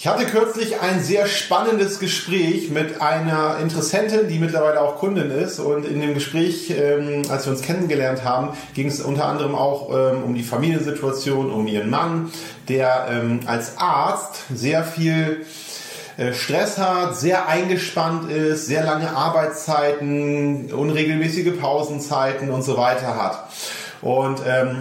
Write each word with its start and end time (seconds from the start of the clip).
Ich 0.00 0.06
hatte 0.06 0.24
kürzlich 0.24 0.80
ein 0.80 1.02
sehr 1.02 1.26
spannendes 1.26 1.98
Gespräch 1.98 2.70
mit 2.70 3.02
einer 3.02 3.58
Interessentin, 3.58 4.28
die 4.28 4.38
mittlerweile 4.38 4.80
auch 4.80 4.96
Kundin 4.96 5.30
ist. 5.30 5.58
Und 5.58 5.84
in 5.84 6.00
dem 6.00 6.14
Gespräch, 6.14 6.70
ähm, 6.70 7.20
als 7.28 7.44
wir 7.44 7.52
uns 7.52 7.60
kennengelernt 7.60 8.24
haben, 8.24 8.56
ging 8.72 8.86
es 8.86 9.02
unter 9.02 9.26
anderem 9.26 9.54
auch 9.54 9.90
ähm, 9.90 10.24
um 10.24 10.34
die 10.34 10.42
Familiensituation, 10.42 11.50
um 11.50 11.66
ihren 11.66 11.90
Mann, 11.90 12.32
der 12.70 13.08
ähm, 13.10 13.40
als 13.44 13.76
Arzt 13.76 14.44
sehr 14.54 14.84
viel 14.84 15.44
äh, 16.16 16.32
Stress 16.32 16.78
hat, 16.78 17.18
sehr 17.18 17.46
eingespannt 17.46 18.32
ist, 18.32 18.64
sehr 18.64 18.82
lange 18.82 19.14
Arbeitszeiten, 19.14 20.72
unregelmäßige 20.72 21.60
Pausenzeiten 21.60 22.48
und 22.48 22.62
so 22.62 22.78
weiter 22.78 23.22
hat. 23.22 23.50
Und 24.00 24.40
ähm, 24.46 24.80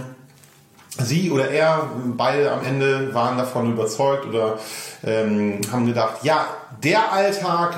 sie 1.00 1.32
oder 1.32 1.50
er, 1.50 1.90
beide 2.18 2.52
am 2.52 2.64
Ende 2.64 3.14
waren 3.14 3.38
davon 3.38 3.72
überzeugt 3.72 4.26
oder 4.26 4.60
ähm, 5.04 5.62
haben 5.72 5.86
gedacht, 5.86 6.24
ja, 6.24 6.48
der 6.84 7.12
Alltag 7.12 7.76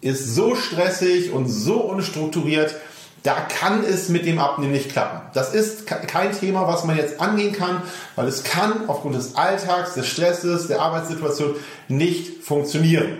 ist 0.00 0.34
so 0.34 0.54
stressig 0.54 1.32
und 1.32 1.48
so 1.48 1.80
unstrukturiert, 1.80 2.74
da 3.22 3.34
kann 3.34 3.84
es 3.84 4.08
mit 4.08 4.24
dem 4.24 4.38
Abnehmen 4.38 4.72
nicht 4.72 4.90
klappen. 4.90 5.20
Das 5.34 5.52
ist 5.52 5.86
kein 5.86 6.32
Thema, 6.32 6.66
was 6.66 6.84
man 6.84 6.96
jetzt 6.96 7.20
angehen 7.20 7.52
kann, 7.52 7.82
weil 8.16 8.26
es 8.26 8.44
kann 8.44 8.88
aufgrund 8.88 9.14
des 9.14 9.36
Alltags, 9.36 9.94
des 9.94 10.06
Stresses, 10.06 10.68
der 10.68 10.80
Arbeitssituation 10.80 11.54
nicht 11.88 12.42
funktionieren. 12.42 13.18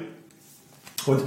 Und 1.05 1.23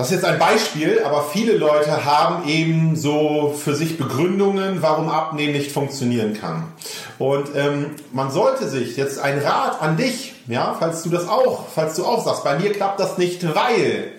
das 0.00 0.10
ist 0.10 0.14
jetzt 0.14 0.24
ein 0.24 0.38
Beispiel, 0.38 1.02
aber 1.04 1.22
viele 1.30 1.58
Leute 1.58 2.06
haben 2.06 2.48
eben 2.48 2.96
so 2.96 3.54
für 3.62 3.74
sich 3.74 3.98
Begründungen, 3.98 4.80
warum 4.80 5.10
Abnehmen 5.10 5.52
nicht 5.52 5.72
funktionieren 5.72 6.32
kann. 6.32 6.72
Und 7.18 7.50
ähm, 7.54 7.96
man 8.10 8.30
sollte 8.30 8.66
sich 8.66 8.96
jetzt 8.96 9.18
ein 9.18 9.38
Rat 9.40 9.82
an 9.82 9.98
dich, 9.98 10.32
ja, 10.46 10.74
falls 10.78 11.02
du 11.02 11.10
das 11.10 11.28
auch, 11.28 11.68
falls 11.68 11.96
du 11.96 12.06
auch 12.06 12.24
sagst, 12.24 12.44
bei 12.44 12.58
mir 12.58 12.72
klappt 12.72 12.98
das 12.98 13.18
nicht, 13.18 13.44
weil, 13.54 14.12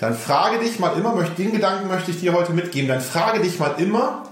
dann 0.00 0.16
frage 0.16 0.58
dich 0.58 0.80
mal 0.80 0.98
immer, 0.98 1.14
den 1.38 1.52
Gedanken 1.52 1.86
möchte 1.86 2.10
ich 2.10 2.18
dir 2.18 2.32
heute 2.32 2.52
mitgeben, 2.52 2.88
dann 2.88 3.00
frage 3.00 3.38
dich 3.38 3.60
mal 3.60 3.76
immer, 3.78 4.24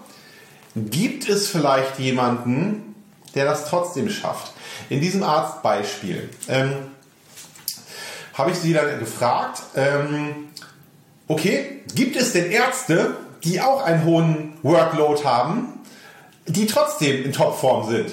gibt 0.74 1.28
es 1.28 1.46
vielleicht 1.46 2.00
jemanden, 2.00 2.96
der 3.36 3.44
das 3.44 3.70
trotzdem 3.70 4.10
schafft? 4.10 4.52
In 4.90 5.00
diesem 5.00 5.22
Arztbeispiel 5.22 6.28
ähm, 6.48 6.72
habe 8.34 8.50
ich 8.50 8.58
sie 8.58 8.72
dann 8.72 8.98
gefragt, 8.98 9.62
ähm, 9.76 10.48
okay, 11.28 11.82
gibt 11.94 12.16
es 12.16 12.32
denn 12.32 12.50
Ärzte, 12.50 13.16
die 13.44 13.60
auch 13.60 13.82
einen 13.82 14.04
hohen 14.04 14.52
Workload 14.62 15.22
haben, 15.24 15.80
die 16.46 16.66
trotzdem 16.66 17.24
in 17.24 17.32
Topform 17.32 17.88
sind? 17.88 18.10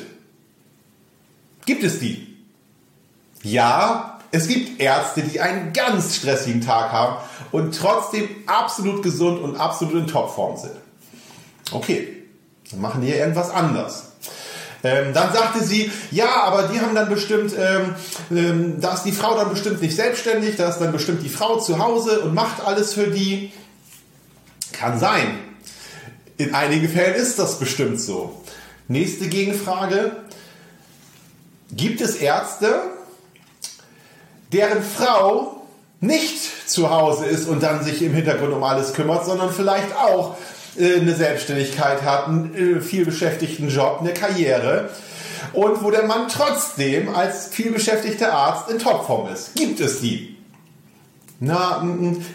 Gibt 1.66 1.84
es 1.84 2.00
die? 2.00 2.38
Ja, 3.42 4.20
es 4.32 4.48
gibt 4.48 4.80
Ärzte, 4.82 5.22
die 5.22 5.40
einen 5.40 5.74
ganz 5.74 6.18
stressigen 6.18 6.62
Tag 6.62 6.92
haben 6.92 7.18
und 7.52 7.76
trotzdem 7.76 8.28
absolut 8.46 9.02
gesund 9.02 9.40
und 9.42 9.56
absolut 9.56 9.96
in 9.96 10.08
Topform 10.08 10.58
sind. 10.58 10.76
Okay, 11.72 12.24
dann 12.70 12.82
machen 12.82 13.02
die 13.02 13.10
ja 13.10 13.16
irgendwas 13.16 13.50
anders. 13.50 14.12
Ähm, 14.86 15.14
dann 15.16 15.34
sagte 15.34 15.64
sie, 15.64 15.92
ja, 16.12 16.44
aber 16.44 16.68
die 16.68 16.80
haben 16.80 16.94
dann 16.94 17.10
bestimmt, 17.10 17.54
ähm, 17.58 17.96
ähm, 18.30 18.80
da 18.80 18.94
ist 18.94 19.02
die 19.02 19.12
Frau 19.12 19.36
dann 19.36 19.50
bestimmt 19.50 19.82
nicht 19.82 19.96
selbstständig, 19.96 20.58
da 20.58 20.70
ist 20.70 20.78
dann 20.78 20.92
bestimmt 20.92 21.24
die 21.24 21.30
Frau 21.30 21.60
zu 21.60 21.80
Hause 21.80 22.20
und 22.20 22.36
macht 22.36 22.64
alles 22.64 22.94
für 22.94 23.08
die. 23.08 23.52
Kann 24.74 25.00
sein. 25.00 25.40
In 26.38 26.54
einigen 26.54 26.88
Fällen 26.88 27.16
ist 27.16 27.40
das 27.40 27.58
bestimmt 27.58 28.00
so. 28.00 28.44
Nächste 28.88 29.28
Gegenfrage. 29.28 30.18
Gibt 31.72 32.02
es 32.02 32.18
Ärzte, 32.18 32.82
deren 34.54 34.84
Frau 34.84 35.66
nicht 36.00 36.70
zu 36.70 36.92
Hause 36.92 37.26
ist 37.26 37.48
und 37.48 37.64
dann 37.64 37.84
sich 37.84 38.04
im 38.04 38.14
Hintergrund 38.14 38.54
um 38.54 38.64
alles 38.64 38.94
kümmert, 38.94 39.26
sondern 39.26 39.52
vielleicht 39.52 39.96
auch 39.96 40.38
eine 40.78 41.16
Selbstständigkeit 41.16 42.04
hat, 42.04 42.28
einen 42.28 42.78
äh, 42.78 42.82
vielbeschäftigten 42.82 43.70
Job, 43.70 44.00
eine 44.02 44.14
Karriere 44.14 44.90
und 45.54 45.84
wo 45.84 45.92
der 45.92 46.04
Mann 46.04 46.28
trotzdem 46.28 47.14
als 47.14 47.48
vielbeschäftigter 47.48 48.34
Arzt 48.34 48.70
in 48.70 48.80
Topform 48.80 49.34
ist. 49.34 49.56
Gibt 49.56 49.80
es 49.80 50.02
die? 50.02 50.38
Na, 51.40 51.86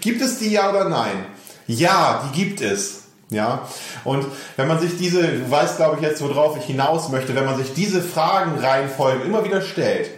gibt 0.00 0.20
es 0.22 0.38
die 0.38 0.50
ja 0.50 0.70
oder 0.70 0.88
nein? 0.88 1.26
Ja, 1.66 2.28
die 2.28 2.38
gibt 2.38 2.60
es. 2.60 3.00
Ja, 3.30 3.68
und 4.02 4.26
wenn 4.56 4.66
man 4.66 4.80
sich 4.80 4.98
diese, 4.98 5.22
du 5.22 5.48
weißt 5.48 5.76
glaube 5.76 5.96
ich 5.96 6.02
jetzt, 6.02 6.20
worauf 6.20 6.56
ich 6.56 6.64
hinaus 6.64 7.10
möchte, 7.10 7.36
wenn 7.36 7.44
man 7.44 7.56
sich 7.56 7.72
diese 7.74 8.02
Fragenreihenfolge 8.02 9.22
immer 9.22 9.44
wieder 9.44 9.62
stellt, 9.62 10.10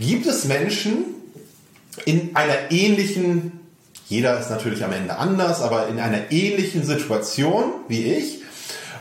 gibt 0.00 0.26
es 0.26 0.46
Menschen 0.46 1.04
in 2.04 2.34
einer 2.34 2.72
ähnlichen 2.72 3.60
jeder 4.10 4.40
ist 4.40 4.50
natürlich 4.50 4.82
am 4.82 4.92
Ende 4.92 5.16
anders, 5.16 5.62
aber 5.62 5.86
in 5.86 6.00
einer 6.00 6.32
ähnlichen 6.32 6.84
Situation 6.84 7.62
wie 7.86 8.12
ich 8.12 8.42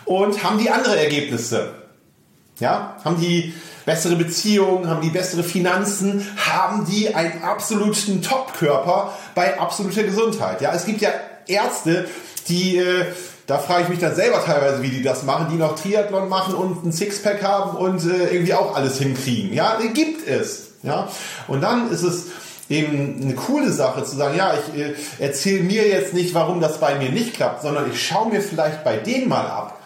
und 0.05 0.43
haben 0.43 0.59
die 0.59 0.69
andere 0.69 0.99
Ergebnisse. 0.99 1.73
Ja, 2.59 2.95
haben 3.03 3.19
die 3.19 3.55
bessere 3.87 4.15
Beziehungen, 4.15 4.87
haben 4.87 5.01
die 5.01 5.09
bessere 5.09 5.43
Finanzen, 5.43 6.27
haben 6.37 6.85
die 6.85 7.15
einen 7.15 7.41
absoluten 7.41 8.21
Top-Körper 8.21 9.13
bei 9.33 9.59
absoluter 9.59 10.03
Gesundheit. 10.03 10.61
Ja, 10.61 10.73
es 10.75 10.85
gibt 10.85 11.01
ja 11.01 11.09
Ärzte, 11.47 12.05
die, 12.47 12.77
äh, 12.77 13.05
da 13.47 13.57
frage 13.57 13.83
ich 13.83 13.89
mich 13.89 13.99
dann 13.99 14.13
selber 14.13 14.45
teilweise, 14.45 14.83
wie 14.83 14.89
die 14.89 15.01
das 15.01 15.23
machen, 15.23 15.47
die 15.51 15.57
noch 15.57 15.73
Triathlon 15.73 16.29
machen 16.29 16.53
und 16.53 16.85
ein 16.85 16.91
Sixpack 16.91 17.41
haben 17.41 17.75
und 17.77 18.03
äh, 18.05 18.31
irgendwie 18.31 18.53
auch 18.53 18.75
alles 18.75 18.99
hinkriegen. 18.99 19.53
Ja, 19.53 19.79
gibt 19.91 20.27
es. 20.27 20.67
Ja, 20.83 21.09
und 21.47 21.61
dann 21.61 21.89
ist 21.89 22.03
es 22.03 22.27
eben 22.69 23.21
eine 23.21 23.35
coole 23.35 23.71
Sache 23.71 24.03
zu 24.03 24.15
sagen, 24.15 24.37
ja, 24.37 24.53
ich 24.53 24.79
äh, 24.79 24.93
erzähle 25.17 25.63
mir 25.63 25.87
jetzt 25.87 26.13
nicht, 26.13 26.33
warum 26.33 26.61
das 26.61 26.79
bei 26.79 26.95
mir 26.95 27.09
nicht 27.09 27.33
klappt, 27.33 27.63
sondern 27.63 27.91
ich 27.91 28.01
schaue 28.01 28.29
mir 28.29 28.41
vielleicht 28.41 28.83
bei 28.83 28.97
denen 28.97 29.27
mal 29.27 29.47
ab. 29.47 29.81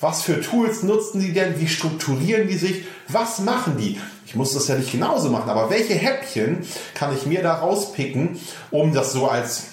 Was 0.00 0.22
für 0.22 0.40
Tools 0.40 0.84
nutzen 0.84 1.20
die 1.20 1.32
denn? 1.32 1.58
Wie 1.58 1.66
strukturieren 1.66 2.46
die 2.46 2.56
sich? 2.56 2.84
Was 3.08 3.40
machen 3.40 3.76
die? 3.78 3.98
Ich 4.26 4.36
muss 4.36 4.52
das 4.52 4.68
ja 4.68 4.76
nicht 4.76 4.92
genauso 4.92 5.30
machen, 5.30 5.50
aber 5.50 5.70
welche 5.70 5.94
Häppchen 5.94 6.58
kann 6.94 7.16
ich 7.16 7.26
mir 7.26 7.42
da 7.42 7.54
rauspicken, 7.54 8.38
um 8.70 8.92
das 8.92 9.12
so 9.12 9.26
als 9.26 9.64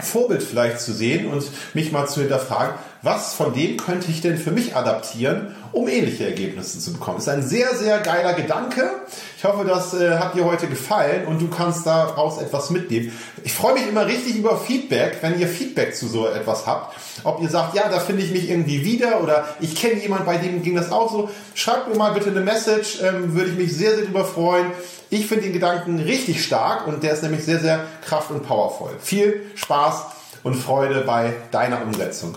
Vorbild 0.00 0.42
vielleicht 0.42 0.80
zu 0.80 0.92
sehen 0.92 1.28
und 1.30 1.44
mich 1.74 1.92
mal 1.92 2.06
zu 2.08 2.20
hinterfragen, 2.20 2.74
was 3.02 3.34
von 3.34 3.54
dem 3.54 3.76
könnte 3.76 4.10
ich 4.10 4.20
denn 4.20 4.38
für 4.38 4.50
mich 4.50 4.74
adaptieren, 4.74 5.54
um 5.72 5.88
ähnliche 5.88 6.26
Ergebnisse 6.26 6.78
zu 6.80 6.92
bekommen. 6.92 7.18
Ist 7.18 7.28
ein 7.28 7.42
sehr, 7.42 7.74
sehr 7.74 8.00
geiler 8.00 8.32
Gedanke. 8.32 8.90
Ich 9.36 9.44
hoffe, 9.44 9.64
das 9.64 9.94
äh, 9.94 10.18
hat 10.18 10.34
dir 10.34 10.44
heute 10.44 10.66
gefallen 10.66 11.26
und 11.26 11.40
du 11.40 11.48
kannst 11.48 11.86
daraus 11.86 12.40
etwas 12.40 12.70
mitnehmen. 12.70 13.12
Ich 13.44 13.52
freue 13.52 13.74
mich 13.74 13.86
immer 13.86 14.06
richtig 14.06 14.36
über 14.36 14.56
Feedback, 14.58 15.18
wenn 15.20 15.38
ihr 15.38 15.46
Feedback 15.46 15.94
zu 15.94 16.08
so 16.08 16.26
etwas 16.26 16.66
habt. 16.66 16.96
Ob 17.24 17.40
ihr 17.40 17.48
sagt, 17.48 17.74
ja, 17.74 17.88
da 17.88 18.00
finde 18.00 18.22
ich 18.22 18.32
mich 18.32 18.50
irgendwie 18.50 18.84
wieder 18.84 19.22
oder 19.22 19.46
ich 19.60 19.76
kenne 19.76 20.00
jemanden, 20.00 20.26
bei 20.26 20.38
dem 20.38 20.62
ging 20.62 20.74
das 20.74 20.90
auch 20.90 21.10
so. 21.10 21.30
Schreibt 21.54 21.88
mir 21.88 21.96
mal 21.96 22.12
bitte 22.12 22.30
eine 22.30 22.40
Message, 22.40 23.00
ähm, 23.02 23.34
würde 23.34 23.50
ich 23.50 23.56
mich 23.56 23.76
sehr, 23.76 23.94
sehr 23.94 24.02
darüber 24.02 24.24
freuen. 24.24 24.72
Ich 25.10 25.26
finde 25.26 25.44
den 25.44 25.52
Gedanken 25.52 26.00
richtig 26.00 26.44
stark 26.44 26.86
und 26.86 27.02
der 27.02 27.12
ist 27.12 27.22
nämlich 27.22 27.44
sehr, 27.44 27.60
sehr 27.60 27.84
kraft- 28.04 28.30
und 28.30 28.46
powervoll. 28.46 28.90
Viel 29.00 29.46
Spaß 29.54 30.02
und 30.42 30.54
Freude 30.54 31.02
bei 31.02 31.34
deiner 31.50 31.82
Umsetzung. 31.82 32.36